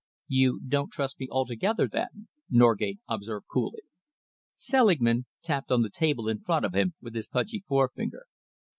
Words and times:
"You 0.29 0.61
don't 0.67 0.91
trust 0.91 1.19
me 1.19 1.27
altogether, 1.29 1.87
then?" 1.87 2.27
Norgate 2.49 2.99
observed 3.07 3.45
coolly. 3.51 3.83
Selingman 4.55 5.27
tapped 5.43 5.71
on 5.71 5.83
the 5.83 5.91
table 5.91 6.27
in 6.27 6.39
front 6.39 6.65
of 6.65 6.73
him 6.73 6.95
with 7.01 7.13
his 7.13 7.27
pudgy 7.27 7.63
forefinger. 7.67 8.25